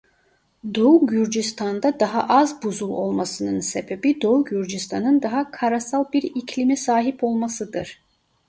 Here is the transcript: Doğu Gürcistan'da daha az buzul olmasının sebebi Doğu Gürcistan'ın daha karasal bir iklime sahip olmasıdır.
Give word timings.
Doğu 0.75 1.07
Gürcistan'da 1.07 1.99
daha 1.99 2.23
az 2.23 2.63
buzul 2.63 2.89
olmasının 2.89 3.59
sebebi 3.59 4.21
Doğu 4.21 4.43
Gürcistan'ın 4.45 5.21
daha 5.21 5.51
karasal 5.51 6.03
bir 6.13 6.23
iklime 6.23 6.75
sahip 6.75 7.23
olmasıdır. 7.23 7.99